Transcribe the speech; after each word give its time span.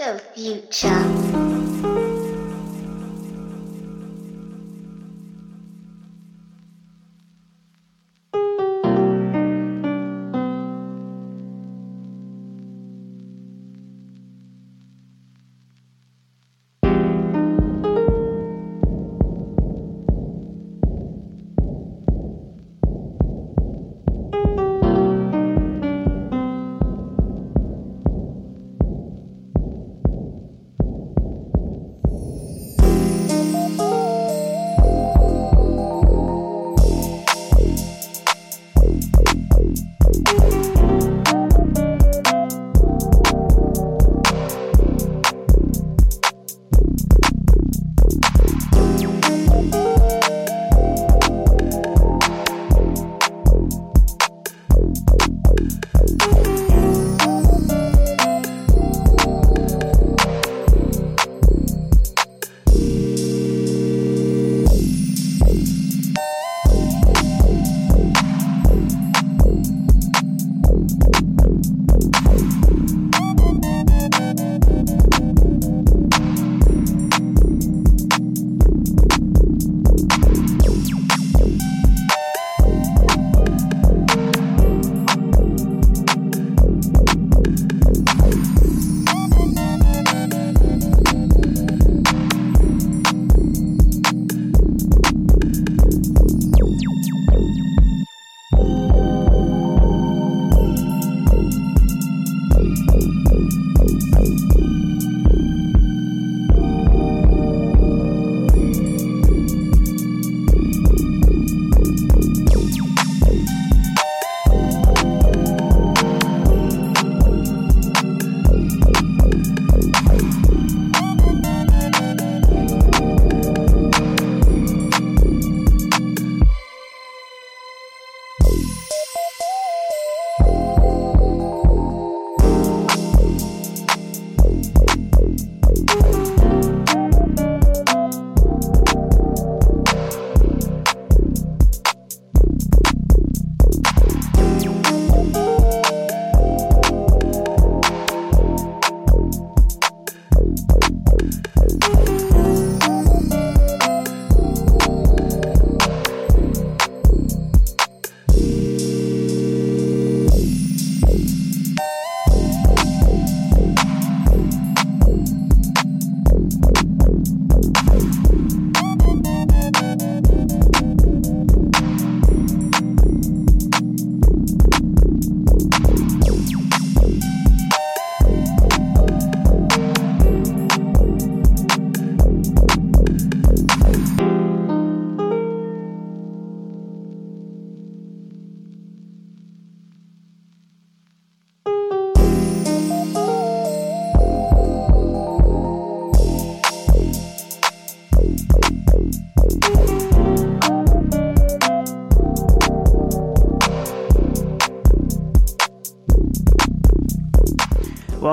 So 0.00 0.16
future. 0.34 1.99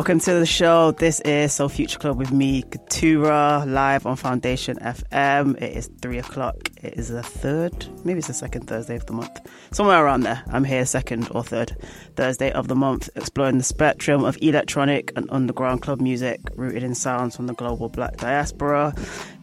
Welcome 0.07 0.21
to 0.21 0.39
the 0.39 0.45
show. 0.45 0.91
This 0.91 1.19
is 1.25 1.51
Soul 1.51 1.67
Future 1.67 1.99
Club 1.99 2.17
with 2.17 2.31
me, 2.31 2.63
Katura, 2.63 3.65
live 3.67 4.05
on 4.05 4.15
Foundation 4.15 4.77
FM. 4.77 5.61
It 5.61 5.75
is 5.75 5.89
three 6.01 6.17
o'clock. 6.17 6.55
It 6.81 6.93
is 6.93 7.09
the 7.09 7.21
third, 7.21 7.86
maybe 8.03 8.19
it's 8.19 8.27
the 8.27 8.33
second 8.33 8.67
Thursday 8.67 8.95
of 8.95 9.05
the 9.05 9.13
month, 9.13 9.39
somewhere 9.71 10.03
around 10.03 10.21
there. 10.21 10.43
I'm 10.47 10.63
here, 10.63 10.85
second 10.85 11.27
or 11.31 11.43
third 11.43 11.75
Thursday 12.15 12.51
of 12.51 12.67
the 12.67 12.75
month, 12.75 13.09
exploring 13.15 13.57
the 13.57 13.63
spectrum 13.63 14.23
of 14.23 14.37
electronic 14.41 15.11
and 15.15 15.27
underground 15.31 15.81
club 15.81 16.01
music 16.01 16.39
rooted 16.55 16.83
in 16.83 16.95
sounds 16.95 17.35
from 17.35 17.47
the 17.47 17.53
global 17.53 17.89
black 17.89 18.17
diaspora. 18.17 18.93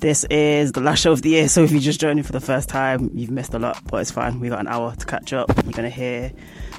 This 0.00 0.24
is 0.30 0.72
the 0.72 0.80
last 0.80 1.00
show 1.00 1.12
of 1.12 1.22
the 1.22 1.30
year, 1.30 1.48
so 1.48 1.62
if 1.62 1.70
you're 1.70 1.80
just 1.80 2.00
joining 2.00 2.24
for 2.24 2.32
the 2.32 2.40
first 2.40 2.68
time, 2.68 3.10
you've 3.14 3.30
missed 3.30 3.54
a 3.54 3.58
lot, 3.58 3.80
but 3.90 4.00
it's 4.00 4.10
fine. 4.10 4.40
We've 4.40 4.50
got 4.50 4.60
an 4.60 4.68
hour 4.68 4.94
to 4.94 5.06
catch 5.06 5.32
up. 5.32 5.50
You're 5.64 5.72
going 5.72 5.84
to 5.84 5.90
hear 5.90 6.32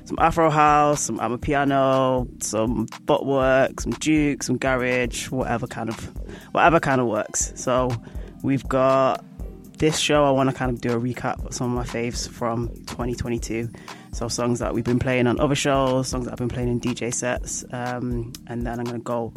some 0.05 0.17
Afro 0.19 0.49
house, 0.49 1.01
some 1.01 1.17
Amapiano, 1.19 2.27
some 2.43 2.87
footwork, 3.07 3.79
some 3.79 3.93
juke, 3.93 4.43
some 4.43 4.57
garage, 4.57 5.29
whatever 5.31 5.67
kind 5.67 5.89
of 5.89 6.11
whatever 6.51 6.79
kind 6.79 7.01
of 7.01 7.07
works. 7.07 7.51
So 7.55 7.91
we've 8.43 8.67
got 8.67 9.25
this 9.77 9.97
show. 9.99 10.25
I 10.25 10.31
want 10.31 10.49
to 10.49 10.55
kind 10.55 10.71
of 10.71 10.81
do 10.81 10.93
a 10.93 10.99
recap 10.99 11.45
of 11.45 11.53
some 11.53 11.75
of 11.75 11.75
my 11.75 11.99
faves 11.99 12.27
from 12.27 12.69
2022. 12.85 13.69
So 14.13 14.27
songs 14.27 14.59
that 14.59 14.73
we've 14.73 14.83
been 14.83 14.99
playing 14.99 15.27
on 15.27 15.39
other 15.39 15.55
shows, 15.55 16.07
songs 16.07 16.25
that 16.25 16.31
I've 16.31 16.37
been 16.37 16.49
playing 16.49 16.69
in 16.69 16.79
DJ 16.79 17.13
sets, 17.13 17.65
um, 17.71 18.33
and 18.47 18.65
then 18.65 18.79
I'm 18.79 18.85
going 18.85 18.99
to 18.99 19.03
go 19.03 19.33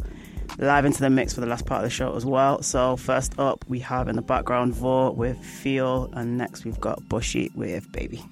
live 0.57 0.85
into 0.85 1.01
the 1.01 1.09
mix 1.09 1.33
for 1.33 1.41
the 1.41 1.47
last 1.47 1.65
part 1.65 1.83
of 1.83 1.89
the 1.89 1.95
show 1.95 2.15
as 2.15 2.25
well. 2.25 2.61
So 2.61 2.95
first 2.95 3.37
up, 3.37 3.65
we 3.67 3.79
have 3.79 4.07
in 4.07 4.15
the 4.15 4.21
background 4.21 4.73
Vo 4.75 5.11
with 5.11 5.37
Feel, 5.43 6.09
and 6.13 6.37
next 6.37 6.65
we've 6.65 6.79
got 6.79 7.07
Bushy 7.09 7.51
with 7.55 7.91
Baby. 7.91 8.23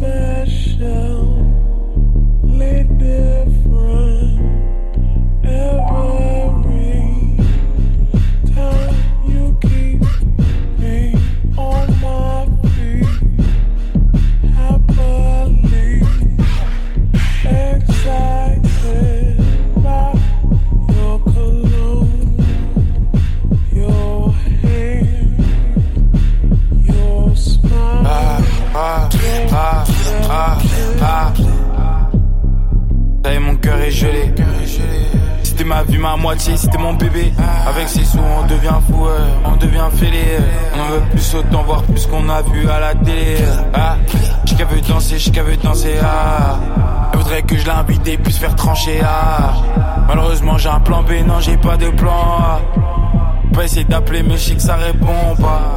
Special, 0.00 1.44
lit 2.42 2.88
est 33.80 33.90
gelé. 33.90 34.34
C'était 35.42 35.64
ma 35.64 35.82
vie, 35.82 35.98
ma 35.98 36.16
moitié, 36.16 36.56
c'était 36.56 36.78
mon 36.78 36.94
bébé. 36.94 37.32
Avec 37.66 37.88
ses 37.88 38.04
sous, 38.04 38.18
on 38.18 38.46
devient 38.46 38.78
fou, 38.88 39.06
on 39.44 39.56
devient 39.56 39.88
fêlé. 39.94 40.38
On 40.74 40.92
veut 40.92 41.02
plus 41.10 41.34
autant 41.34 41.62
voir 41.62 41.82
plus 41.82 42.06
qu'on 42.06 42.28
a 42.28 42.42
vu 42.42 42.68
à 42.68 42.80
la 42.80 42.94
télé. 42.94 43.36
Ah, 43.74 43.96
qu'elle 44.46 44.66
veut 44.66 44.80
danser, 44.80 45.16
qu'elle 45.30 45.44
veut 45.44 45.56
danser. 45.56 45.94
Ah, 46.02 46.58
elle 47.12 47.18
voudrait 47.18 47.42
que 47.42 47.56
je 47.56 47.66
l'invite 47.66 48.06
et 48.08 48.18
puisse 48.18 48.38
faire 48.38 48.54
trancher. 48.54 49.00
Ah, 49.04 49.54
malheureusement 50.08 50.58
j'ai 50.58 50.68
un 50.68 50.80
plan 50.80 51.02
B, 51.02 51.26
non 51.26 51.40
j'ai 51.40 51.56
pas 51.56 51.76
de 51.76 51.88
plan 51.90 52.10
A. 52.12 52.60
Pas 53.52 53.64
essayer 53.64 53.84
d'appeler, 53.84 54.22
mais 54.22 54.36
je 54.36 54.58
ça 54.58 54.76
répond 54.76 55.34
pas. 55.40 55.76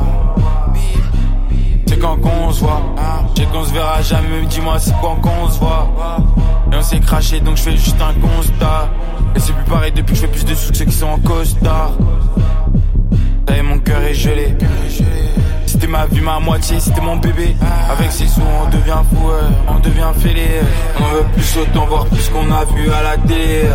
C'est 1.88 2.00
quand 2.00 2.18
qu'on 2.18 2.52
se 2.52 2.62
voit. 2.62 2.82
J'ai 3.36 3.46
qu'on 3.46 3.64
se 3.64 3.74
verra 3.74 4.02
jamais, 4.02 4.46
dis-moi 4.48 4.80
c'est 4.80 4.94
quand 5.02 5.16
qu'on 5.16 5.50
se 5.50 5.60
voit. 5.60 5.90
Et 6.74 6.76
on 6.76 6.82
s'est 6.82 7.00
craché 7.00 7.40
donc 7.40 7.56
je 7.58 7.62
fais 7.62 7.78
juste 7.78 8.02
un 8.02 8.20
constat. 8.20 8.90
Et 9.36 9.40
c'est 9.40 9.54
plus 9.54 9.64
pareil 9.66 9.92
depuis 9.92 10.14
que 10.14 10.22
je 10.22 10.22
fais 10.22 10.32
plus 10.32 10.44
de 10.44 10.56
ceux 10.56 10.86
qui 10.86 10.92
sont 10.92 11.06
en 11.06 11.20
costard. 11.20 11.92
Et 13.56 13.62
mon 13.62 13.78
cœur 13.78 14.02
est 14.02 14.16
gelé. 14.16 14.56
C'était 15.68 15.86
ma 15.86 16.08
vie, 16.08 16.22
ma 16.22 16.40
moitié, 16.40 16.80
c'était 16.80 17.02
mon 17.02 17.18
bébé. 17.18 17.56
Avec 17.92 18.12
ses 18.12 18.26
sous, 18.26 18.42
on 18.42 18.70
devient 18.70 19.04
fou, 19.12 19.30
on 19.68 19.80
devient 19.82 20.12
fêlé. 20.20 20.48
On 21.00 21.16
veut 21.16 21.26
plus 21.34 21.58
autant 21.58 21.86
voir 21.86 22.08
plus 22.08 22.28
qu'on 22.30 22.52
a 22.52 22.66
vu 22.66 22.90
à 22.92 23.04
la 23.04 23.18
télé. 23.18 23.66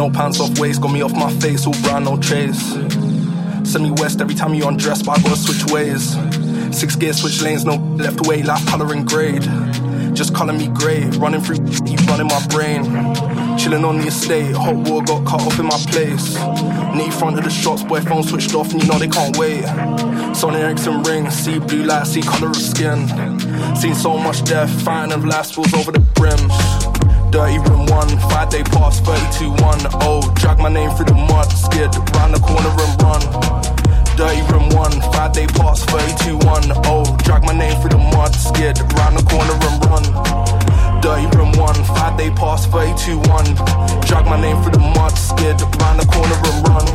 Snow 0.00 0.10
pants 0.10 0.40
off 0.40 0.58
waist, 0.58 0.80
got 0.80 0.92
me 0.92 1.02
off 1.02 1.12
my 1.12 1.30
face, 1.40 1.66
all 1.66 1.74
brown, 1.82 2.04
no 2.04 2.16
trace. 2.16 2.72
Send 3.70 3.84
me 3.84 3.90
west 3.90 4.22
every 4.22 4.34
time 4.34 4.54
you 4.54 4.66
undress, 4.66 5.02
but 5.02 5.18
I 5.18 5.22
gotta 5.22 5.36
switch 5.36 5.70
ways. 5.70 6.16
Six 6.74 6.96
gear, 6.96 7.12
switch 7.12 7.42
lanes, 7.42 7.66
no 7.66 7.74
left 7.76 8.26
way, 8.26 8.42
life 8.42 8.64
coloring 8.66 9.04
grade. 9.04 9.42
Just 10.14 10.34
calling 10.34 10.56
me 10.56 10.68
grey, 10.68 11.04
running 11.18 11.42
through, 11.42 11.56
you 11.84 11.98
running 12.06 12.28
my 12.28 12.46
brain. 12.46 12.84
Chilling 13.58 13.84
on 13.84 13.98
the 13.98 14.06
estate, 14.06 14.56
hot 14.56 14.74
water 14.74 15.04
got 15.04 15.26
cut 15.26 15.42
off 15.42 15.58
in 15.58 15.66
my 15.66 15.76
place. 15.90 16.34
Knee 16.96 17.10
front 17.10 17.36
of 17.36 17.44
the 17.44 17.50
shots, 17.50 17.82
boy, 17.82 18.00
phone 18.00 18.22
switched 18.22 18.54
off, 18.54 18.72
and 18.72 18.82
you 18.82 18.88
know 18.88 18.98
they 18.98 19.06
can't 19.06 19.36
wait. 19.36 19.64
Sony 20.32 20.60
Ericsson 20.60 21.02
ring, 21.02 21.30
see 21.30 21.58
blue 21.58 21.82
light, 21.82 22.06
see 22.06 22.22
color 22.22 22.48
of 22.48 22.56
skin. 22.56 23.06
Seen 23.76 23.94
so 23.94 24.16
much 24.16 24.44
death, 24.44 24.70
fighting 24.80 25.22
life 25.26 25.44
spills 25.44 25.74
over 25.74 25.92
the 25.92 26.00
brims. 26.00 26.89
Dirty 27.30 27.58
room 27.70 27.86
one, 27.86 28.08
five 28.28 28.50
day 28.50 28.64
pass, 28.64 28.98
32 28.98 29.50
1. 29.50 29.78
Oh, 30.02 30.20
drag 30.34 30.58
my 30.58 30.68
name 30.68 30.90
through 30.90 31.06
the 31.06 31.14
mud, 31.14 31.46
skid 31.52 31.94
round 32.18 32.34
the 32.34 32.40
corner 32.42 32.74
and 32.74 32.94
run. 32.98 33.22
Dirty 34.18 34.42
room 34.50 34.68
one, 34.74 34.90
five 35.14 35.32
day 35.32 35.46
pass, 35.46 35.84
32 35.84 36.36
1. 36.36 36.72
Oh, 36.90 37.06
drag 37.22 37.44
my 37.44 37.56
name 37.56 37.78
through 37.80 37.90
the 37.90 37.98
mud, 37.98 38.34
skid 38.34 38.82
round 38.98 39.16
the 39.16 39.22
corner 39.30 39.54
and 39.54 39.78
run. 39.86 40.02
Dirty 41.00 41.30
room 41.38 41.52
one, 41.54 41.78
five 41.94 42.18
day 42.18 42.30
pass, 42.30 42.66
32 42.66 43.18
1. 43.22 44.02
Drag 44.10 44.26
my 44.26 44.40
name 44.40 44.60
through 44.62 44.72
the 44.72 44.82
mud, 44.98 45.14
skid 45.14 45.62
round 45.78 46.02
the 46.02 46.06
corner 46.10 46.34
and 46.34 46.58
run. 46.66 46.86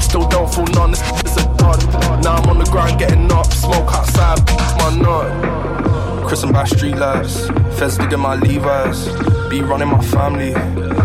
Still 0.00 0.26
don't 0.26 0.52
fool 0.52 0.66
none, 0.74 0.90
this 0.90 1.02
is 1.22 1.36
a 1.38 1.46
dud. 1.54 1.78
Now 2.24 2.34
I'm 2.34 2.50
on 2.50 2.58
the 2.58 2.66
ground 2.66 2.98
getting 2.98 3.30
up, 3.30 3.46
smoke 3.46 3.94
outside, 3.94 4.42
my 4.82 4.90
nut. 4.98 6.26
Christened 6.26 6.52
by 6.52 6.64
street 6.64 6.96
lights, 6.96 7.46
feds 7.82 7.98
digging 7.98 8.20
my 8.20 8.36
Levi's. 8.36 9.08
Be 9.50 9.60
running 9.60 9.88
my 9.88 10.00
family, 10.04 10.52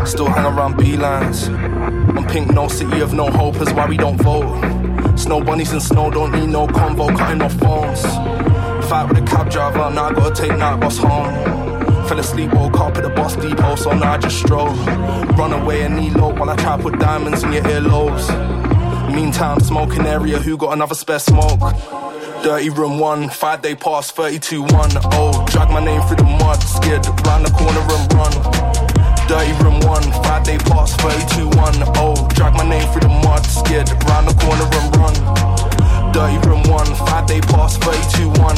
still 0.06 0.28
hang 0.28 0.46
around 0.46 0.78
B-lines. 0.78 1.48
I'm 1.48 2.28
pink, 2.28 2.52
no 2.54 2.68
city 2.68 3.00
of 3.02 3.14
no 3.14 3.32
hope 3.32 3.56
is 3.56 3.74
why 3.74 3.88
we 3.88 3.98
don't 3.98 4.18
vote. 4.22 4.48
Snow 5.18 5.42
bunnies 5.42 5.72
and 5.72 5.82
snow 5.82 6.12
don't 6.12 6.32
need 6.32 6.50
no 6.50 6.68
convo, 6.68 7.18
cutting 7.18 7.42
off 7.42 7.54
phones. 7.54 8.02
Fight 8.88 9.10
with 9.10 9.18
a 9.18 9.26
cab 9.26 9.50
driver, 9.50 9.90
now 9.90 10.10
I 10.10 10.14
gotta 10.14 10.36
take 10.36 10.56
night 10.56 10.80
bus 10.80 11.00
home. 11.00 11.34
Fell 12.08 12.20
asleep, 12.20 12.54
woke 12.54 12.80
up 12.80 12.96
at 12.96 13.04
the 13.04 13.10
bus 13.10 13.36
depot, 13.38 13.76
so 13.76 13.92
now 13.94 14.14
I 14.14 14.18
just 14.20 14.38
stroll. 14.38 14.70
Run 15.40 15.54
away 15.54 15.82
and 15.82 15.96
knee 15.98 16.12
low 16.12 16.32
while 16.36 16.52
I 16.52 16.56
try 16.58 16.78
to 16.78 16.84
put 16.84 17.00
diamonds 17.00 17.42
in 17.44 17.54
your 17.54 17.64
earlobes. 17.64 18.26
Meantime, 19.16 19.60
smoking 19.62 20.06
area, 20.06 20.38
who 20.38 20.56
got 20.58 20.74
another 20.74 20.96
spare 20.96 21.20
smoke? 21.20 21.60
Dirty 22.44 22.70
room 22.70 23.00
one, 23.00 23.30
five 23.30 23.62
day 23.62 23.76
pass, 23.76 24.12
32 24.12 24.62
1. 24.62 24.72
Oh, 25.14 25.46
drag 25.50 25.70
my 25.70 25.84
name 25.84 26.02
through 26.04 26.18
the 26.18 26.24
mud, 26.24 26.62
scared 26.62 27.06
round 27.26 27.46
the 27.46 27.52
corner 27.52 27.82
and 27.82 28.14
run. 28.14 28.32
Dirty 29.28 29.52
room 29.64 29.80
one, 29.82 30.04
five 30.24 30.44
day 30.46 30.58
pass, 30.58 30.96
32 30.96 31.50
1. 31.50 31.74
Oh, 31.98 32.28
drag 32.34 32.54
my 32.54 32.64
name 32.68 32.88
through 32.92 33.02
the 33.02 33.10
mud, 33.10 33.46
scared 33.46 33.90
round 34.06 34.28
the 34.30 34.34
corner 34.40 34.64
and 34.64 34.96
run. 34.96 35.16
Dirty 36.14 36.38
room 36.48 36.64
one, 36.70 36.88
five 37.08 37.28
day 37.28 37.42
pass, 37.42 37.76
32 37.78 38.30
1. 38.30 38.56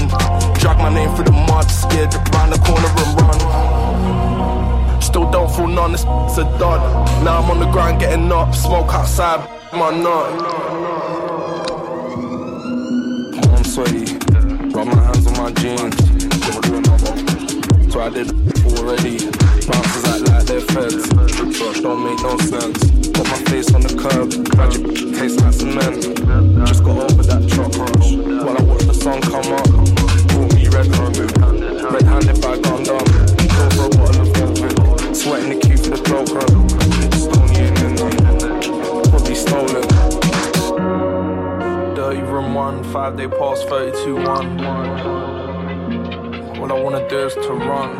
Drag 0.60 0.78
my 0.78 0.94
name 0.94 1.16
through 1.16 1.26
the 1.26 1.32
mud, 1.32 1.70
scared 1.72 2.14
round 2.36 2.54
the 2.54 2.60
corner 2.60 2.92
and 2.92 3.22
run. 3.22 5.02
Still 5.02 5.32
don't 5.32 5.50
fool 5.50 5.68
none, 5.68 5.94
it's 5.94 6.04
a 6.04 6.44
dud. 6.60 6.82
Now 7.24 7.42
I'm 7.42 7.50
on 7.50 7.60
the 7.60 7.72
ground 7.72 8.00
getting 8.00 8.32
up, 8.32 8.54
smoke 8.54 8.94
outside, 8.94 9.42
my 9.74 9.90
nut 9.90 10.59
my 15.40 15.52
jeans. 15.52 15.96
So 17.92 18.02
I 18.02 18.10
did 18.10 18.30
already. 18.76 19.16
Bouncers 19.68 20.06
act 20.12 20.28
like 20.28 20.46
they're 20.46 20.60
feds. 20.60 21.08
Don't 21.80 22.04
make 22.04 22.20
no 22.22 22.38
sense. 22.40 22.80
Got 23.16 23.26
my 23.26 23.40
face 23.48 23.74
on 23.74 23.82
the 23.82 23.96
curb. 23.96 24.28
Magic 24.58 24.84
tastes 25.16 25.42
like 25.42 25.54
cement. 25.54 26.04
Just 26.68 26.84
got 26.84 26.98
over 26.98 27.24
that 27.24 27.48
truck 27.50 27.72
rush. 27.78 28.16
While 28.16 28.58
I 28.58 28.64
watch 28.64 28.84
the 28.84 28.94
sun 28.94 29.22
come 29.22 29.54
up. 29.54 29.70
Brought 30.28 30.54
me 30.56 30.68
red 30.68 30.88
handed. 30.88 31.32
Red 31.94 32.04
handed 32.04 32.42
bag 32.42 32.68
on 32.68 32.84
dumb. 32.84 33.08
Go 33.56 33.70
for 33.76 33.86
a 33.86 33.90
bottle 33.96 34.22
of 34.22 34.30
velvet. 34.36 35.16
Sweating 35.16 35.50
the 35.52 35.60
queue 35.66 35.78
for 35.78 35.92
the 35.92 35.98
throat 36.04 36.79
Uh, 42.10 42.14
room 42.24 42.56
one, 42.56 42.84
five 42.86 43.16
day 43.18 43.28
pass 43.28 43.64
32 43.66 44.16
1. 44.16 44.66
All 46.58 46.72
I 46.72 46.82
wanna 46.82 47.08
do 47.08 47.20
is 47.28 47.36
to 47.36 47.54
run. 47.54 47.92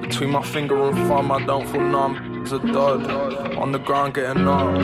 Between 0.00 0.30
my 0.30 0.42
finger 0.42 0.82
and 0.88 0.98
thumb, 1.06 1.30
I 1.30 1.44
don't 1.46 1.64
feel 1.68 1.80
numb. 1.80 2.42
It's 2.42 2.50
a 2.50 2.58
dud. 2.58 3.08
On 3.56 3.70
the 3.70 3.78
ground 3.78 4.14
getting 4.14 4.42
numb. 4.42 4.80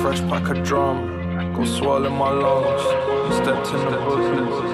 Fresh 0.00 0.20
pack 0.30 0.48
of 0.48 0.62
drum, 0.62 1.52
go 1.52 1.64
swell 1.64 2.06
in 2.06 2.12
my 2.12 2.30
lungs. 2.30 2.82
Stepped 3.34 3.66
in 3.74 3.84
the 3.90 3.98
bushes. 3.98 4.73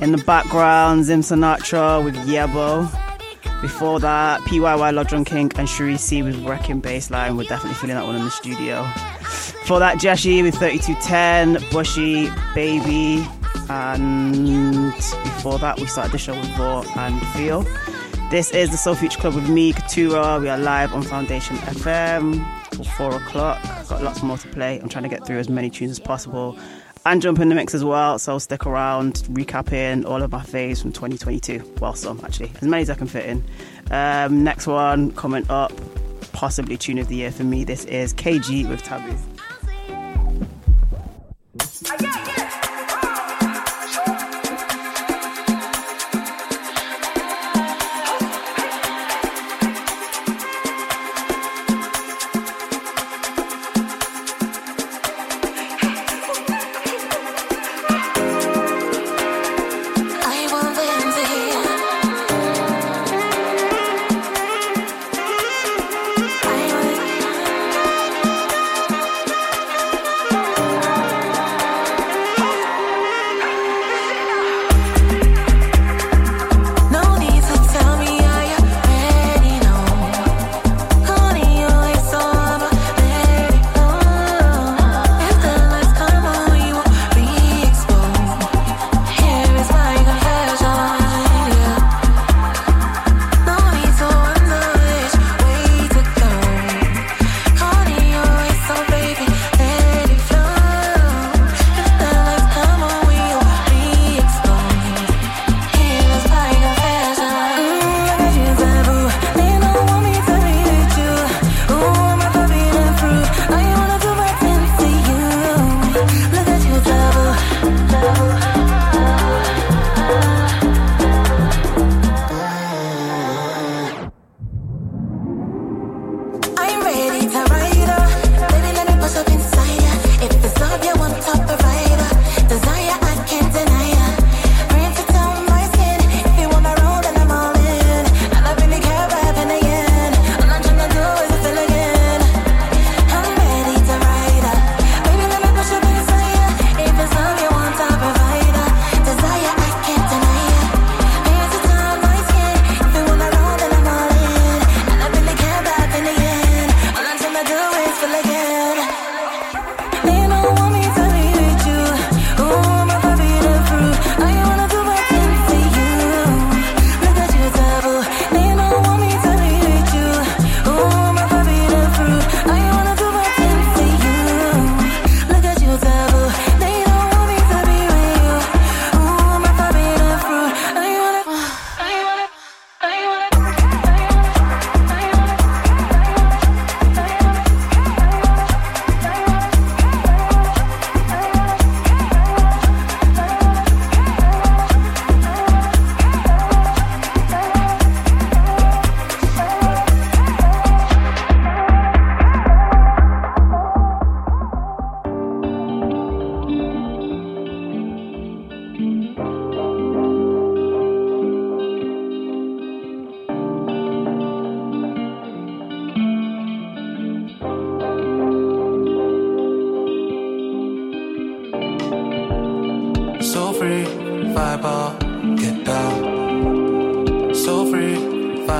In 0.00 0.12
the 0.12 0.22
background, 0.26 1.04
Zim 1.04 1.22
Sinatra 1.22 2.04
with 2.04 2.14
Yebo. 2.16 2.90
Before 3.62 3.98
that, 4.00 4.40
PYY 4.42 4.92
Lodron 4.92 5.24
King 5.24 5.50
and 5.56 5.66
Shirisi 5.66 6.22
with 6.22 6.36
Wrecking 6.44 6.82
Bassline. 6.82 7.38
We're 7.38 7.44
definitely 7.44 7.76
feeling 7.76 7.96
that 7.96 8.04
one 8.04 8.14
in 8.14 8.24
the 8.24 8.30
studio. 8.30 8.84
For 9.64 9.78
that, 9.78 9.96
Jeshi 9.96 10.42
with 10.42 10.54
3210, 10.56 11.70
Bushy, 11.70 12.28
Baby, 12.54 13.26
and 13.70 14.92
before 14.92 15.58
that, 15.60 15.80
we 15.80 15.86
started 15.86 16.12
the 16.12 16.18
show 16.18 16.34
with 16.38 16.58
Raw 16.58 16.84
and 16.96 17.26
Feel. 17.28 17.62
This 18.30 18.50
is 18.50 18.70
the 18.70 18.76
Soul 18.76 18.96
Future 18.96 19.18
Club 19.18 19.34
with 19.34 19.48
me, 19.48 19.72
Katura. 19.72 20.40
We 20.40 20.50
are 20.50 20.58
live 20.58 20.92
on 20.92 21.02
Foundation 21.02 21.56
FM 21.56 22.44
till 22.70 22.84
four 22.84 23.14
o'clock. 23.16 23.64
I've 23.64 23.88
got 23.88 24.02
lots 24.02 24.22
more 24.22 24.36
to 24.36 24.48
play. 24.48 24.78
I'm 24.78 24.90
trying 24.90 25.04
to 25.04 25.08
get 25.08 25.26
through 25.26 25.38
as 25.38 25.48
many 25.48 25.70
tunes 25.70 25.92
as 25.92 25.98
possible 25.98 26.58
and 27.06 27.22
jump 27.22 27.38
in 27.38 27.48
the 27.48 27.54
mix 27.54 27.74
as 27.74 27.84
well. 27.84 28.18
So 28.18 28.32
I'll 28.32 28.40
stick 28.40 28.66
around, 28.66 29.14
recapping 29.30 30.04
all 30.04 30.22
of 30.22 30.32
my 30.32 30.42
faves 30.42 30.82
from 30.82 30.92
2022. 30.92 31.76
Well, 31.80 31.94
some 31.94 32.20
actually, 32.24 32.52
as 32.60 32.62
many 32.62 32.82
as 32.82 32.90
I 32.90 32.94
can 32.94 33.06
fit 33.06 33.26
in. 33.26 33.44
Um, 33.90 34.42
next 34.42 34.66
one 34.66 35.12
coming 35.12 35.48
up, 35.48 35.72
possibly 36.32 36.76
tune 36.76 36.98
of 36.98 37.08
the 37.08 37.16
year 37.16 37.30
for 37.30 37.44
me. 37.44 37.64
This 37.64 37.84
is 37.84 38.12
KG 38.12 38.68
with 38.68 38.82
Taboo. 38.82 39.16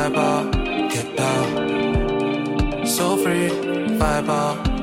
vibe 0.07 0.16
out, 0.19 0.53
get 0.90 1.16
down. 1.16 2.87
So 2.87 3.16
free, 3.16 3.49
vibe 3.99 4.29
out. 4.29 4.76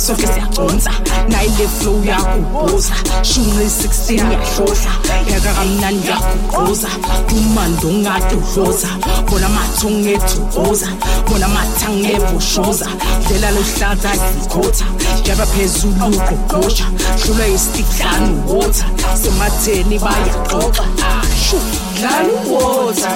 surface 0.00 0.40
yaconsa 0.40 0.90
nayile 1.28 1.68
flow 1.68 2.04
yakubhoza 2.04 2.94
shumi 3.22 3.64
16 3.64 4.32
yahloza 4.32 4.90
pheka 5.26 5.52
kamnandi 5.54 6.08
yakubhoza 6.08 6.88
dumando 7.28 7.88
ungadudloza 7.88 8.88
bona 9.30 9.48
mathonge 9.48 10.12
ethukoza 10.12 10.88
bona 11.28 11.48
mathange 11.48 12.12
eboshoza 12.12 12.88
dlela 13.28 13.50
lohlaza 13.50 14.10
ikhotha 14.44 14.84
jaba 15.24 15.46
phezulu 15.46 16.06
ugqogqosha 16.06 16.84
hlulwa 17.22 17.46
yisitiklani 17.46 18.40
uwotha 18.48 18.86
sematheni 19.22 19.98
bayaxoxa. 19.98 20.84
Ashu 21.10 21.58
dlala 21.96 22.32
uwotha. 22.46 23.12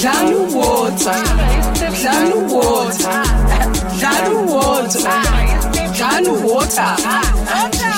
Dlala 0.00 0.36
uwotha. 0.36 1.14
Dlala 2.00 2.34
uwotha. 2.34 3.22
Dlala 3.98 4.30
uwotha. 4.30 5.83
Janu 6.04 6.34
water. 6.44 6.90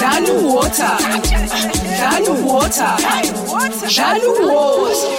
Janu 0.01 0.35
water. 0.55 0.95
Janu 1.99 2.33
water. 2.47 2.93
Janu 3.97 4.31
water. 4.47 5.11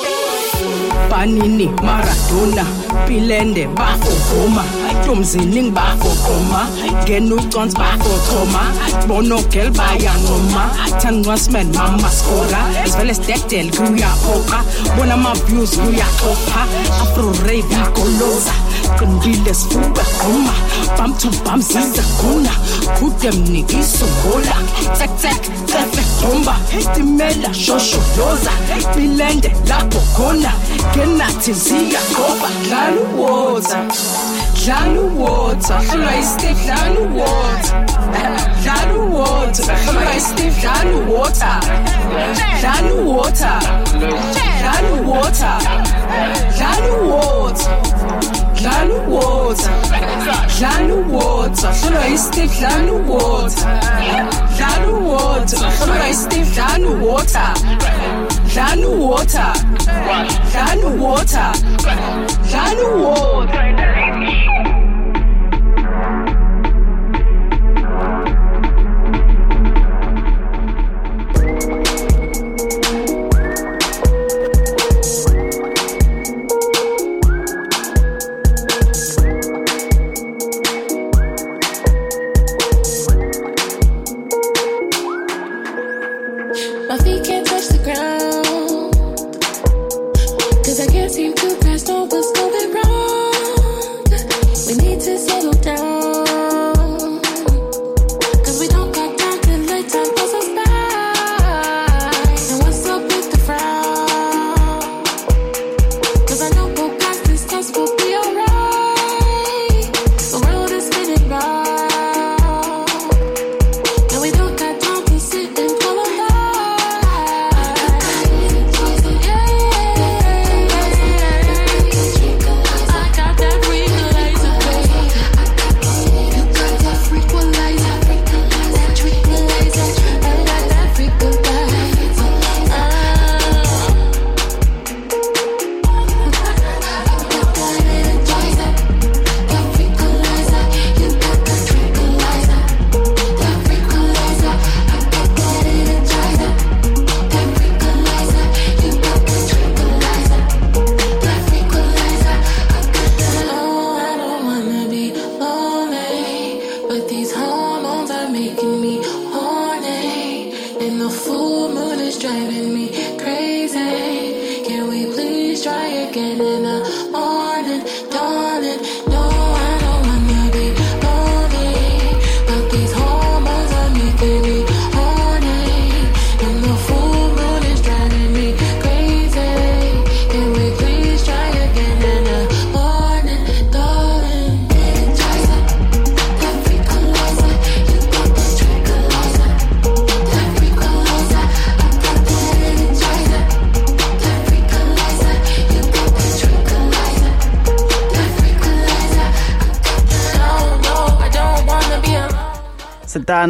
Panini, 1.09 1.67
Maradona, 1.85 2.63
Pilende, 3.07 3.67
Bafokoma, 3.75 4.63
Tomzining 5.05 5.71
Bafokoma, 5.73 6.61
Genutons 7.05 7.73
Bafokoma, 7.75 8.61
Bonokel 9.07 9.69
Bayanoma, 9.71 10.63
Tanwansman 11.01 11.73
Mama 11.75 12.09
Scola, 12.09 12.61
as 12.83 12.95
well 12.97 13.09
as 13.09 13.19
Dettel, 13.19 13.69
Guya 13.71 14.11
Oka, 14.33 14.59
Bonama 14.95 15.33
Buse 15.47 15.75
Guya 15.77 16.07
Oka, 16.31 16.61
Afro 17.01 17.31
Ravy 17.45 17.63
Bacolosa 17.75 18.66
uqinile 18.87 19.53
sibuwegquma 19.53 20.53
bamthu 20.97 21.29
bamzize 21.45 22.01
khuna 22.17 22.51
kude 22.99 23.31
mnikiso 23.31 24.05
ngola. 24.05 24.55
Tsektsek 24.95 25.41
tsefe 25.67 26.01
gqumba 26.19 26.55
itimela 26.79 27.53
shosholoza 27.53 28.51
milende 28.95 29.55
lapho 29.69 29.99
khona. 30.15 30.51
Ngenathi 30.95 31.53
ziyagoba 31.53 32.49
dlala 32.63 33.01
uwota 33.15 33.79
dlala 34.65 35.01
uwota 35.01 35.79
hlulwa 35.79 36.15
isite 36.17 36.53
dlala 36.53 36.99
uwota 36.99 37.85
dlala 38.63 38.93
uwota 38.93 39.63
hlulwa 39.75 40.15
isite 40.15 40.49
dlala 40.49 40.97
uwota 40.97 41.59
dlala 42.59 42.93
uwota 42.93 43.51
dlala 44.59 44.89
uwota 45.01 45.51
dlala 46.57 46.93
uwota 47.01 47.69
dlala 48.59 48.95
uwater 49.07 49.71
dlala 50.57 50.93
uwater 50.95 51.73
hlulwa 51.81 52.07
istif 52.07 52.59
dlala 52.59 52.93
uwater 52.93 53.67
dlala 54.57 54.87
uwater 54.87 55.59
hlulwa 55.79 56.09
istif 56.09 56.55
dlala 56.55 56.89
uwater 56.89 57.53
dlala 58.53 58.87
uwater 58.87 59.53
dlala 60.51 60.87
uwater 60.87 61.51
dlala 62.49 62.83
uwater 62.95 63.96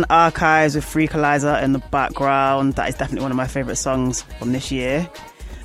Archives 0.06 0.76
with 0.76 0.86
Freakalizer 0.86 1.62
in 1.62 1.74
the 1.74 1.80
background. 1.80 2.74
That 2.74 2.90
is 2.90 2.96
definitely 2.96 3.24
one 3.24 3.32
of 3.32 3.38
my 3.38 3.48
favourite 3.48 3.78
songs 3.78 4.24
from 4.40 4.52
this 4.52 4.72
year. 4.72 5.10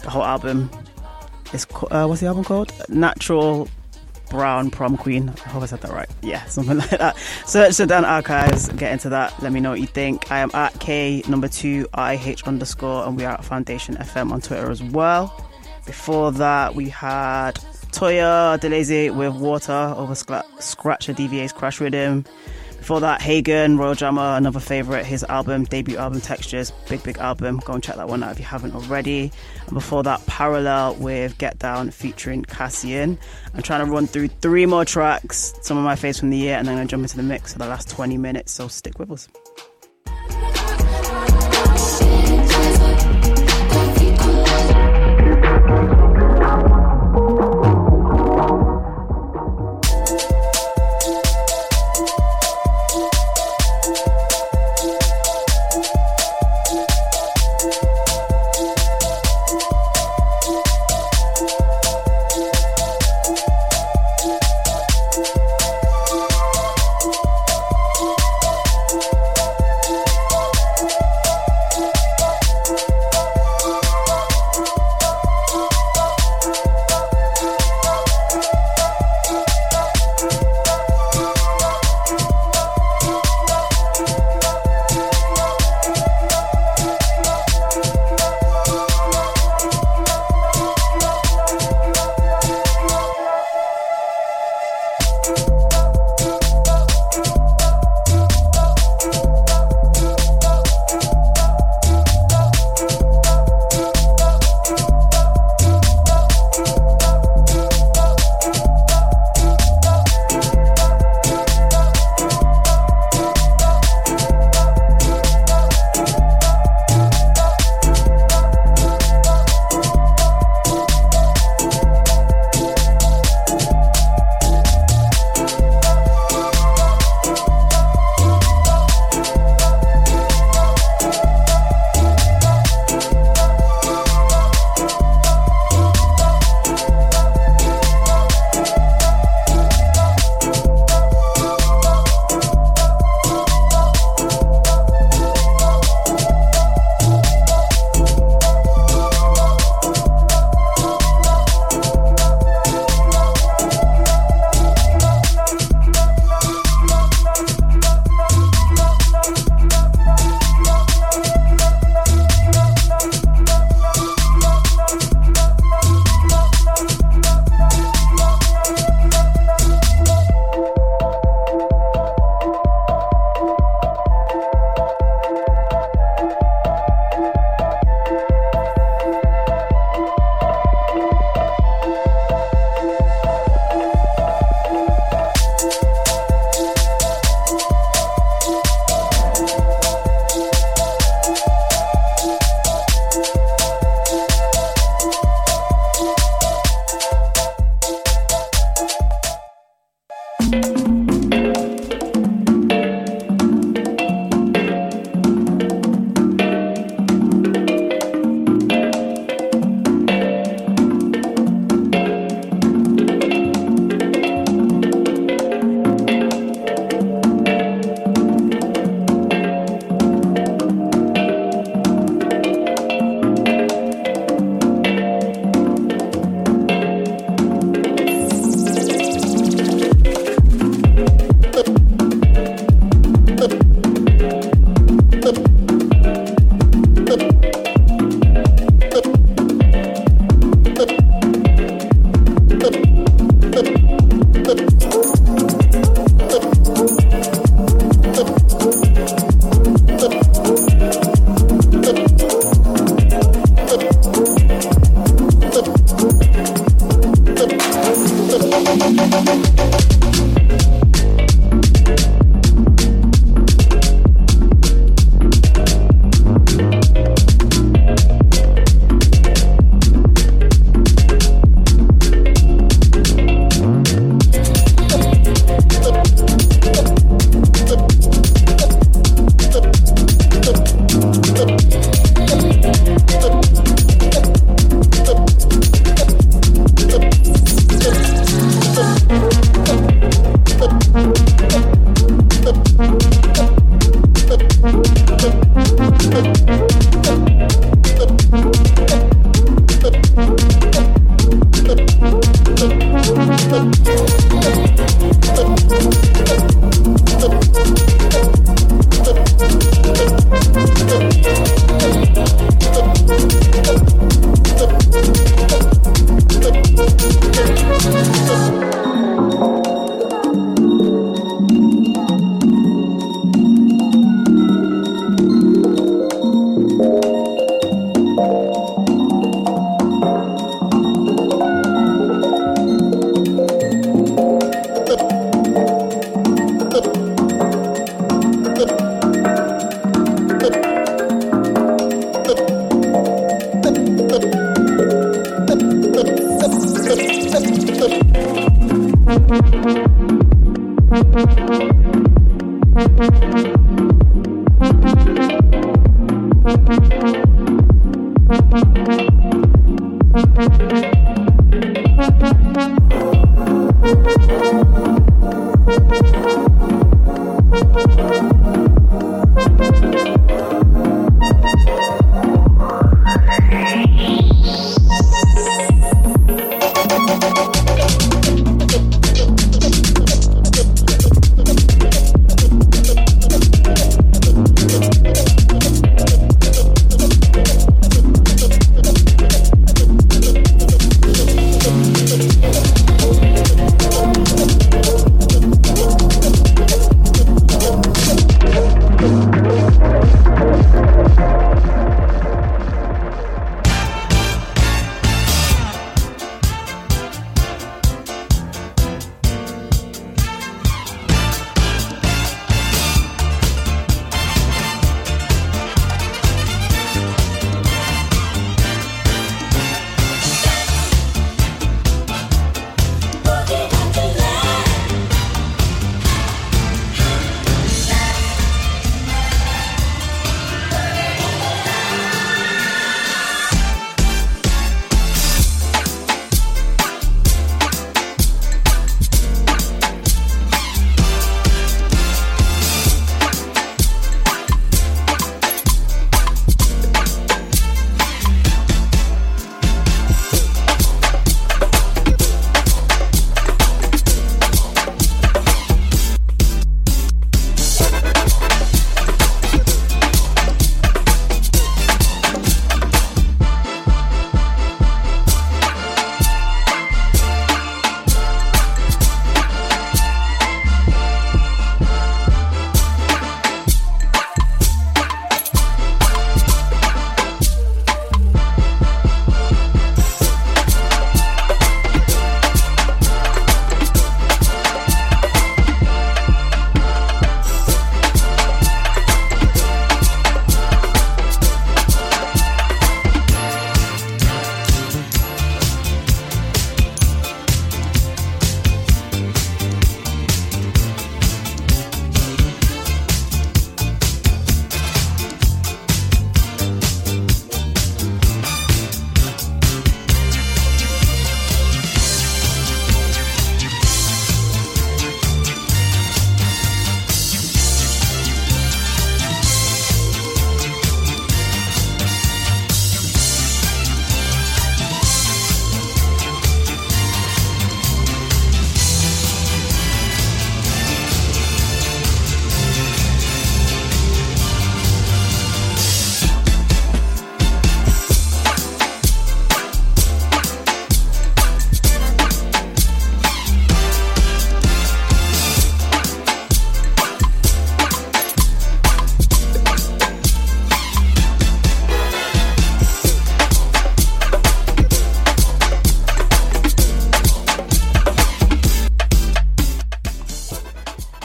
The 0.03 0.11
whole 0.11 0.25
album 0.25 0.71
is, 1.53 1.67
uh, 1.91 2.07
what's 2.07 2.21
the 2.21 2.27
album 2.27 2.45
called? 2.45 2.73
Natural 2.89 3.69
Brown 4.31 4.71
Prom 4.71 4.97
Queen. 4.97 5.29
I 5.45 5.49
hope 5.51 5.63
I 5.63 5.67
said 5.67 5.83
that 5.83 5.93
right. 5.93 6.09
Yeah, 6.23 6.45
something 6.47 6.79
like 6.79 6.91
that. 6.91 7.17
Search 7.47 7.75
Sudan 7.75 8.05
Archives, 8.05 8.69
get 8.71 8.93
into 8.93 9.11
that. 9.11 9.41
Let 9.43 9.53
me 9.53 9.61
know 9.61 9.71
what 9.71 9.81
you 9.81 9.87
think. 9.87 10.33
I 10.33 10.39
am 10.39 10.51
at 10.55 10.79
K 10.81 11.23
number 11.29 11.49
two 11.49 11.87
IH 11.97 12.45
underscore, 12.47 13.07
and 13.07 13.17
we 13.17 13.25
are 13.25 13.35
at 13.35 13.45
Foundation 13.45 13.97
FM 13.97 14.33
on 14.33 14.41
Twitter 14.41 14.71
as 14.71 14.83
well. 14.83 15.49
Before 15.85 16.33
that, 16.33 16.75
we 16.75 16.89
had 16.89 17.53
Toya 17.93 18.59
Delazy 18.59 19.15
with 19.15 19.35
Water 19.35 19.95
over 19.97 20.15
Scratch 20.15 20.47
Scratcha 20.59 21.15
DVA's 21.15 21.53
Crash 21.53 21.81
Rhythm. 21.81 22.25
Before 22.83 22.99
that, 22.99 23.23
Hagan, 23.23 23.79
Royal 23.79 23.95
Drama, 23.95 24.35
another 24.37 24.59
favourite, 24.59 25.07
his 25.07 25.23
album, 25.23 25.63
debut 25.63 25.97
album, 25.97 26.21
Textures, 26.21 26.73
big, 26.89 27.01
big 27.05 27.17
album. 27.19 27.59
Go 27.59 27.75
and 27.75 27.83
check 27.83 27.95
that 27.95 28.09
one 28.09 28.25
out 28.25 28.33
if 28.33 28.41
you 28.41 28.45
haven't 28.45 28.75
already. 28.75 29.31
And 29.69 29.75
before 29.75 30.03
that, 30.03 30.27
Parallel 30.27 30.97
with 30.97 31.39
Get 31.39 31.61
Down 31.61 31.93
featuring 31.93 32.43
Cassian. 32.43 33.21
I'm 33.55 33.63
trying 33.63 33.87
to 33.87 33.93
run 33.93 34.09
through 34.09 34.27
three 34.27 34.67
more 34.67 34.85
tracks, 34.85 35.55
some 35.63 35.79
of 35.79 35.85
my 35.85 35.95
faves 35.95 36.19
from 36.19 36.31
the 36.31 36.37
year, 36.37 36.57
and 36.57 36.67
then 36.67 36.73
I'm 36.73 36.79
going 36.79 36.89
to 36.89 36.91
jump 36.91 37.05
into 37.05 37.17
the 37.19 37.23
mix 37.23 37.53
for 37.53 37.61
the 37.61 37.69
last 37.69 37.89
20 37.89 38.19
minutes, 38.19 38.51
so 38.51 38.67
stick 38.67 38.99
with 38.99 39.13
us. 39.13 39.29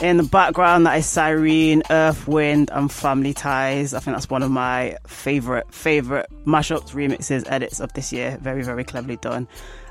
In 0.08 0.16
the 0.16 0.22
background, 0.22 0.86
that 0.86 0.96
is 0.96 1.04
Cyrene, 1.04 1.82
Earth, 1.90 2.26
Wind, 2.26 2.70
and 2.72 2.90
Family 2.90 3.34
Ties. 3.34 3.92
I 3.92 4.00
think 4.00 4.16
that's 4.16 4.30
one 4.30 4.42
of 4.42 4.50
my 4.50 4.96
favorite, 5.06 5.70
favorite 5.70 6.30
mashups, 6.46 6.92
remixes, 6.92 7.44
edits 7.50 7.78
of 7.78 7.92
this 7.92 8.10
year. 8.10 8.38
Very, 8.40 8.62
very 8.62 8.84
cleverly 8.84 9.16
done. 9.16 9.46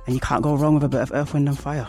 And 0.07 0.15
you 0.15 0.20
can't 0.20 0.41
go 0.41 0.55
wrong 0.55 0.74
with 0.74 0.84
a 0.84 0.89
bit 0.89 1.01
of 1.01 1.11
Earth, 1.13 1.36
Wind, 1.36 1.47
and 1.47 1.59
Fire. 1.59 1.88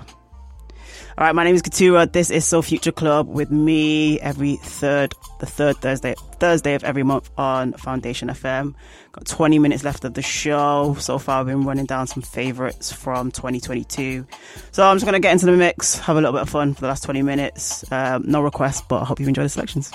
All 1.19 1.25
right, 1.25 1.35
my 1.35 1.43
name 1.43 1.57
is 1.57 1.63
Katura. 1.63 2.07
This 2.13 2.31
is 2.31 2.45
So 2.45 2.63
Future 2.63 2.93
Club 2.93 3.27
with 3.27 3.51
me 3.51 4.21
every 4.21 4.55
third, 4.55 5.15
the 5.41 5.47
third 5.47 5.77
Thursday, 5.79 6.15
Thursday 6.39 6.75
of 6.75 6.85
every 6.85 7.03
month 7.03 7.29
on 7.37 7.73
Foundation 7.73 8.29
FM. 8.29 8.77
Got 9.11 9.27
20 9.27 9.59
minutes 9.59 9.83
left 9.83 10.05
of 10.05 10.15
the 10.15 10.23
show. 10.23 10.95
So 11.01 11.19
far, 11.19 11.41
I've 11.41 11.47
been 11.47 11.65
running 11.65 11.87
down 11.87 12.07
some 12.07 12.23
favorites 12.23 12.93
from 12.93 13.33
2022. 13.33 14.25
So 14.71 14.85
I'm 14.85 14.95
just 14.95 15.07
going 15.07 15.15
to 15.15 15.19
get 15.19 15.33
into 15.33 15.47
the 15.47 15.57
mix, 15.57 15.99
have 15.99 16.17
a 16.17 16.21
little 16.21 16.35
bit 16.35 16.43
of 16.43 16.51
fun 16.51 16.75
for 16.75 16.83
the 16.83 16.87
last 16.87 17.03
20 17.03 17.23
minutes. 17.23 17.85
Um, 17.91 18.23
no 18.25 18.41
requests, 18.41 18.85
but 18.89 19.03
I 19.03 19.05
hope 19.05 19.19
you 19.19 19.27
enjoy 19.27 19.43
the 19.43 19.49
selections. 19.49 19.91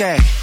Said, 0.00 0.39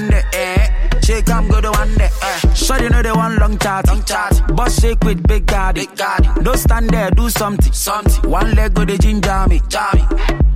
wonder, 0.00 0.22
eh. 0.32 1.00
Shake, 1.02 1.30
I'm 1.30 1.48
good 1.48 1.64
one 1.64 1.72
wonder, 1.72 2.08
eh. 2.22 2.54
Sure, 2.54 2.82
you 2.82 2.88
know 2.88 3.02
they 3.02 3.12
want 3.12 3.38
long 3.38 3.58
chat. 3.58 3.86
Long 3.88 4.02
chat. 4.04 4.42
But 4.54 4.70
shake 4.72 5.02
with 5.04 5.26
big 5.26 5.46
daddy. 5.46 5.86
Big 5.86 5.96
daddy. 5.96 6.28
Don't 6.42 6.58
stand 6.58 6.90
there, 6.90 7.10
do 7.10 7.28
something. 7.28 7.72
Something. 7.72 8.30
One 8.30 8.54
leg 8.54 8.74
go 8.74 8.84
the 8.84 8.98
ginger 8.98 9.46
me. 9.48 9.60
Jammy. 9.68 10.04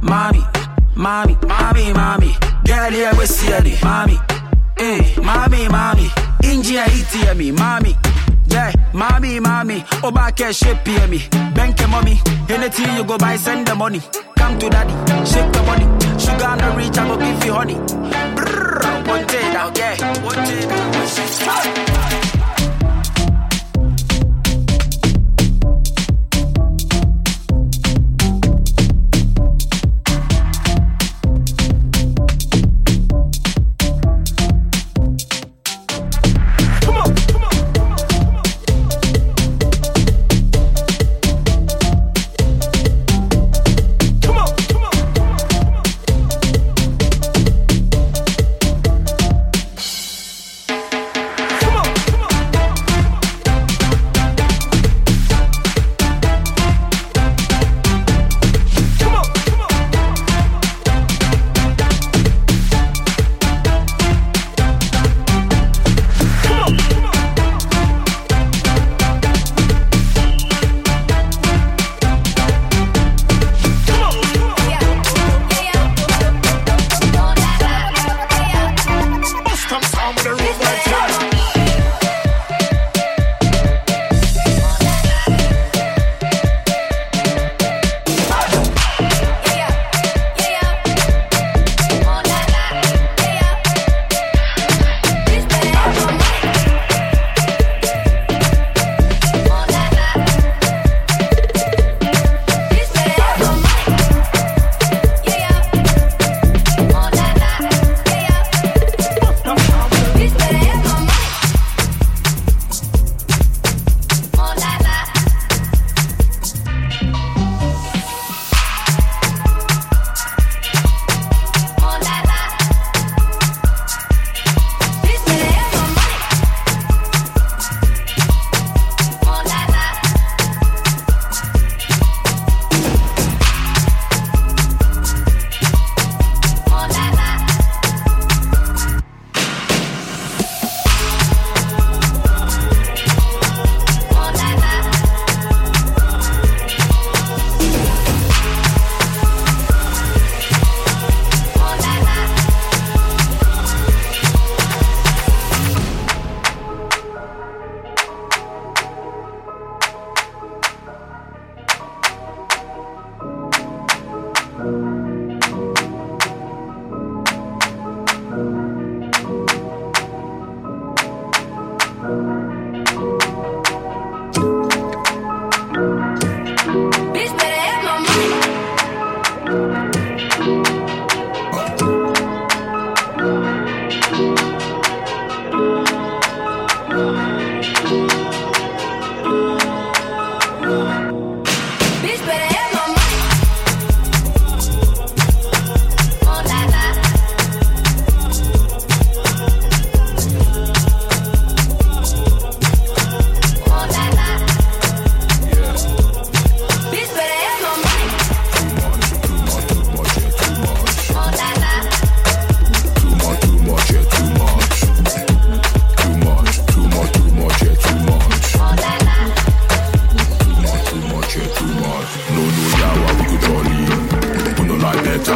Mommy. 0.00 0.42
Mommy. 0.96 1.36
Mommy, 1.46 1.92
mommy. 1.92 2.32
Girl, 2.64 2.90
here 2.90 3.12
with 3.16 3.30
see. 3.30 3.78
Mommy. 3.82 4.18
Eh, 4.78 5.20
mommy, 5.22 5.68
mommy. 5.68 6.08
India, 6.42 6.84
it 6.86 7.36
me. 7.36 7.52
Mommy. 7.52 7.96
Yeah, 8.46 8.72
mommy, 8.92 9.40
mommy, 9.40 9.80
Obake 10.02 10.52
shape 10.54 11.10
me. 11.10 11.18
Bank 11.54 11.80
your 11.80 11.88
mommy. 11.88 12.20
Anything 12.48 12.94
you 12.96 13.04
go 13.04 13.18
buy, 13.18 13.36
send 13.36 13.66
the 13.66 13.74
money. 13.74 14.00
Come 14.36 14.58
to 14.58 14.70
daddy, 14.70 14.92
shake 15.26 15.52
the 15.52 15.62
money. 15.62 16.03
Sugar 16.24 16.56
no 16.56 16.76
reach, 16.76 16.98
I'ma 16.98 17.16
give 17.16 17.44
you 17.44 17.52
honey. 17.52 17.74
Brrr, 18.36 19.06
one 19.08 19.26
day, 19.26 19.48
okay. 19.68 19.94
One 20.22 20.44
day, 20.48 22.33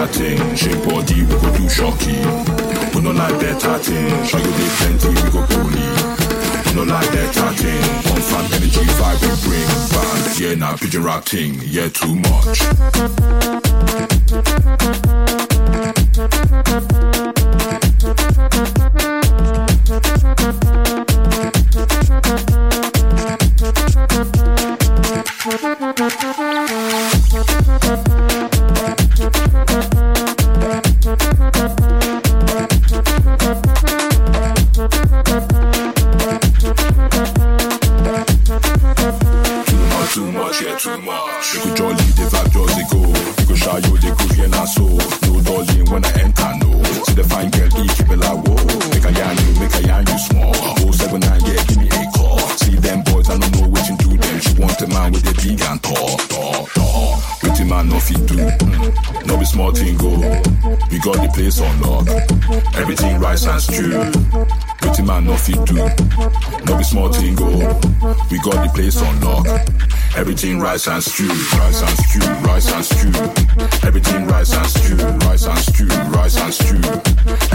thing. 0.08 0.38
Shape 0.56 0.82
body, 0.84 1.22
we 1.22 1.34
go 1.40 1.56
do 1.56 1.68
shocky. 1.68 2.18
We 2.94 3.00
no 3.00 3.10
like 3.12 3.38
better 3.40 3.78
thing. 3.78 4.24
Show 4.24 4.38
you 4.38 4.52
the 4.58 4.66
plenty, 4.76 5.08
we 5.08 5.30
go 5.30 5.42
bully. 5.46 5.86
We 6.66 6.72
no 6.74 6.82
like 6.84 7.10
better 7.12 7.52
thing. 7.54 7.82
One 8.10 8.22
fan 8.22 8.44
energy 8.54 8.84
vibe 8.98 9.20
we 9.22 9.28
bring. 9.44 9.68
Band, 9.92 10.40
yeah, 10.40 10.54
now 10.54 10.70
nah, 10.70 10.76
pigeon 10.76 11.02
rap 11.02 11.24
thing. 11.24 11.60
Yeah, 11.64 11.88
too 11.88 12.14
much. 12.16 12.58
Everything 70.38 70.60
rice 70.60 70.86
and 70.86 71.02
stew, 71.02 71.26
rice 71.58 71.82
and 71.82 71.98
stew, 71.98 72.20
rice 72.46 72.72
and 72.72 72.84
stew. 72.84 73.08
Everything 73.84 74.24
rice 74.28 74.54
and 74.54 74.66
stew, 74.66 74.94
rice 75.26 75.46
and 75.46 75.58
stew, 75.58 75.88
rice 76.14 76.36
and 76.38 76.54
stew. 76.54 76.76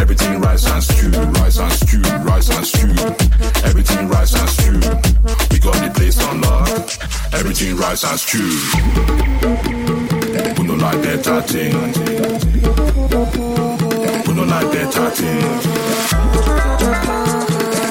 Everything 0.02 0.42
rice 0.42 0.68
and 0.70 0.84
stew, 0.84 1.10
rice 1.40 1.60
and 1.60 1.72
stew, 1.72 2.02
rice 2.28 2.50
and 2.50 2.66
stew. 2.66 2.90
Everything 3.64 4.10
rice 4.10 4.36
and 4.36 4.50
stew. 4.50 4.74
We 5.50 5.60
got 5.60 5.76
the 5.80 5.92
place 5.96 6.22
on 6.28 6.42
lock. 6.42 6.68
Everything 7.32 7.78
rice 7.78 8.04
and 8.04 8.20
stew. 8.20 8.52
We 10.58 10.68
no 10.68 10.76
like 10.76 11.02
better 11.02 11.42
thing. 11.44 11.72
We 14.28 14.34
no 14.34 14.44
like 14.44 14.72
better 14.74 15.10
thing. 15.10 15.40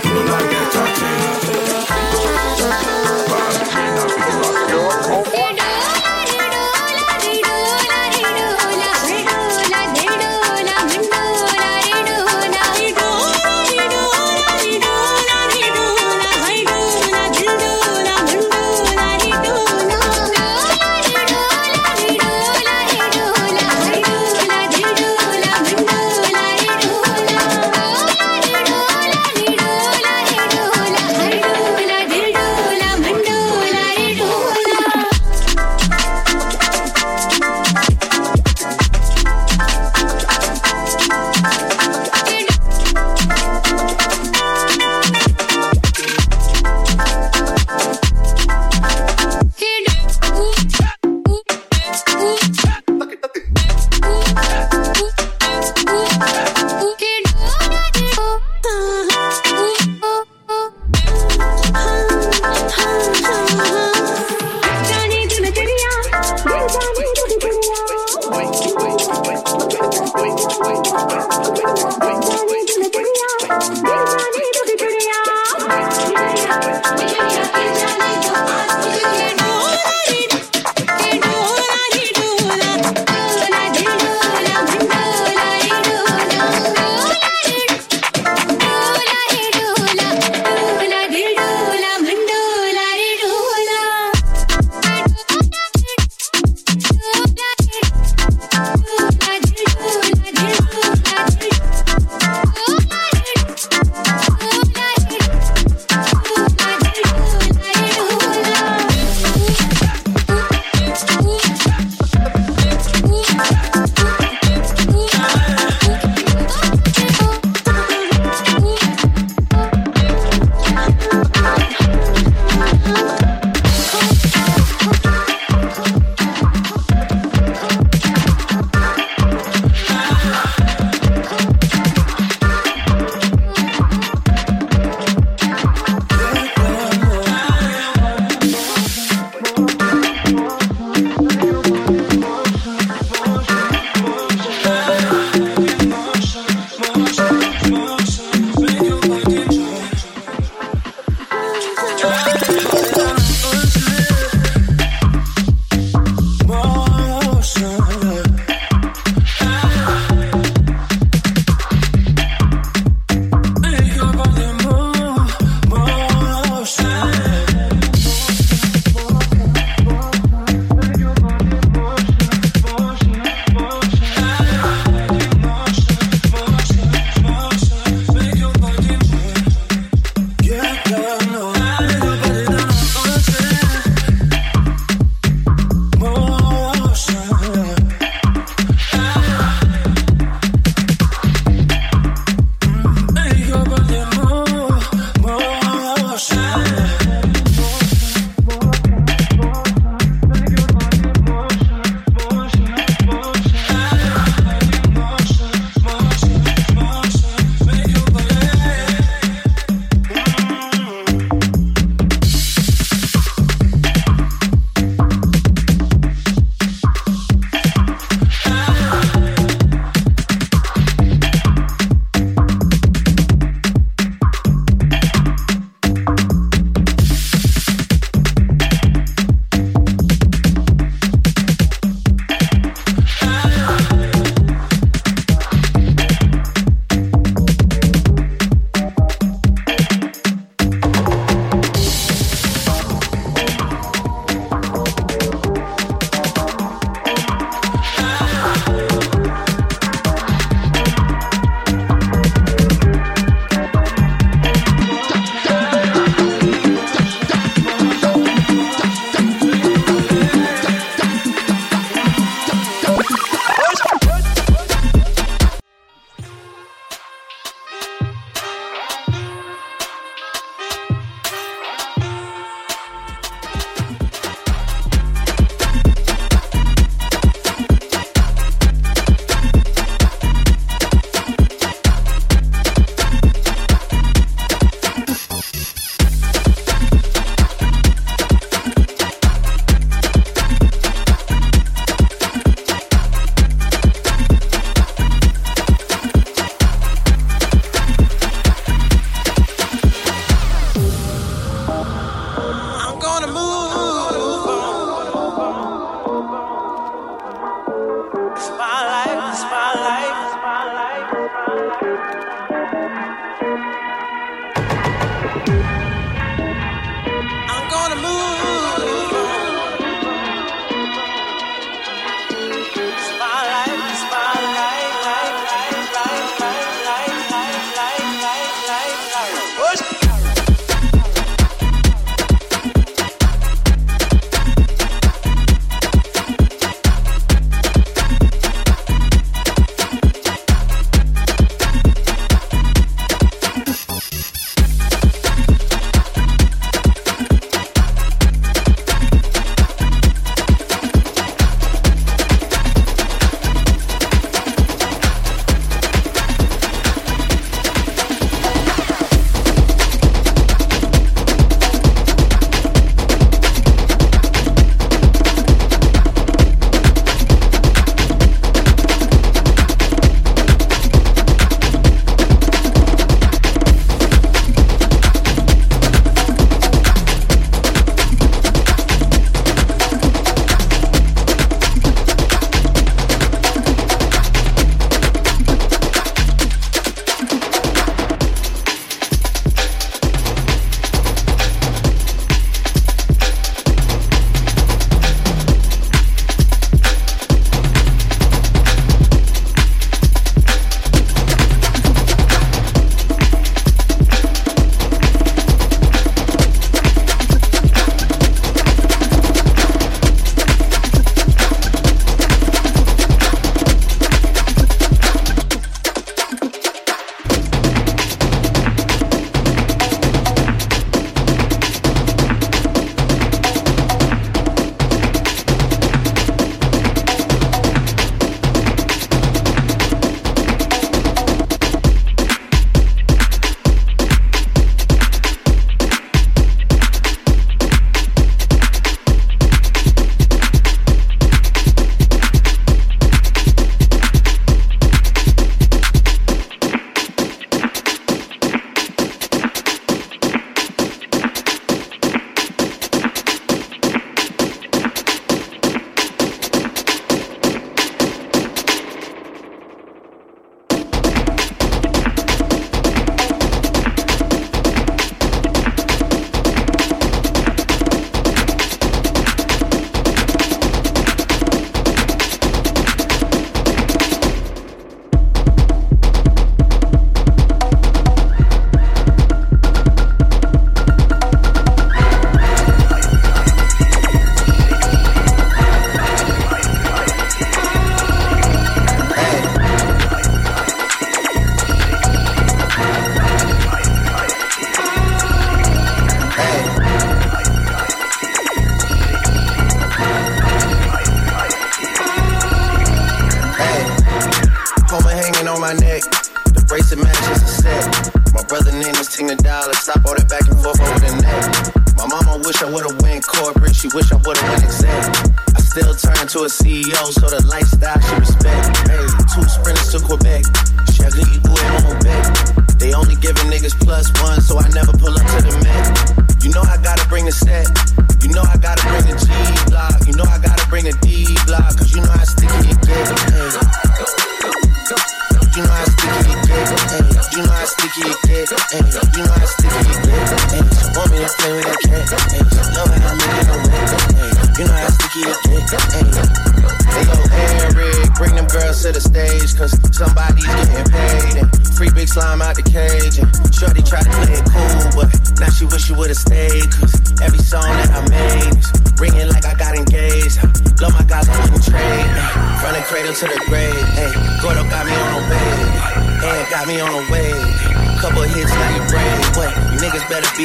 We 0.05 0.11
no 0.13 0.23
like 0.29 0.51
better 0.51 0.87
thing. 0.97 1.32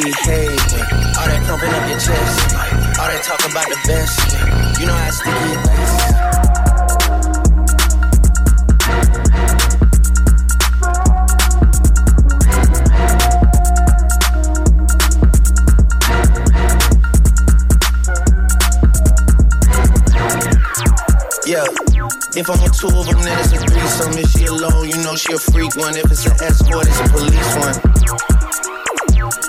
be. 0.01 0.11
All 1.17 1.27
that 1.27 1.41
pumping 1.47 1.73
up 1.73 1.89
your 1.89 1.99
chest, 1.99 2.55
all 2.99 3.07
that 3.07 3.23
talk 3.23 3.41
about 3.49 3.67
the 3.67 3.77
best. 3.87 4.79
You 4.79 4.85
know 4.85 4.93
how 4.93 5.11
sticky 5.11 5.53
it 5.53 5.61
is. 5.79 6.37
If 22.37 22.47
I'm 22.51 22.61
a 22.61 22.69
two 22.69 22.85
of 22.87 23.07
them, 23.07 23.19
then 23.23 23.39
it's 23.39 23.51
a 23.51 23.57
threesome. 23.57 24.13
If 24.13 24.29
she 24.29 24.45
alone, 24.45 24.87
you 24.87 24.97
know 24.97 25.15
she 25.15 25.33
a 25.33 25.39
freak 25.39 25.75
one. 25.75 25.97
If 25.97 26.11
it's 26.11 26.27
an 26.27 26.33
escort, 26.43 26.85
it's 26.85 26.99
a 26.99 27.09
police 27.09 27.55
one. 27.57 28.36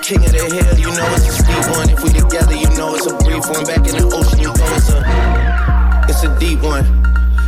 King 0.02 0.24
of 0.24 0.32
the 0.32 0.42
hill, 0.42 0.78
you 0.78 0.90
know 0.90 1.06
it's 1.14 1.28
a 1.28 1.32
steep 1.38 1.76
one. 1.76 1.88
If 1.90 2.02
we 2.02 2.10
together, 2.10 2.54
you 2.54 2.66
know 2.74 2.94
it's 2.96 3.06
a 3.06 3.14
brief 3.22 3.46
one. 3.46 3.62
Back 3.62 3.86
in 3.86 3.94
the 3.94 4.10
ocean, 4.10 4.40
you 4.40 4.50
know 4.50 4.68
it's 4.74 4.90
a, 4.90 4.98
it's 6.08 6.22
a 6.24 6.30
deep 6.40 6.62
one. 6.62 6.82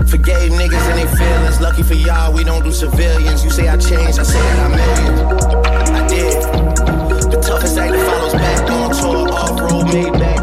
Forgave 0.06 0.52
niggas 0.52 0.86
and 0.90 0.98
their 0.98 1.10
feelings. 1.16 1.60
Lucky 1.60 1.82
for 1.82 1.94
y'all, 1.94 2.32
we 2.32 2.44
don't 2.44 2.62
do 2.62 2.70
civilians. 2.70 3.42
You 3.42 3.50
say 3.50 3.68
I 3.68 3.76
changed, 3.76 4.20
I 4.20 4.22
say 4.22 4.38
I 4.38 4.56
got 4.56 4.70
millions. 4.70 5.20
I 5.90 6.06
did. 6.06 6.42
The 7.32 7.40
toughest 7.42 7.78
act 7.78 7.92
that 7.92 8.06
follows 8.06 8.34
back 8.34 8.70
on 8.70 8.90
tour, 8.94 9.32
off 9.34 9.58
road, 9.58 9.86
made 9.92 10.12
back. 10.12 10.39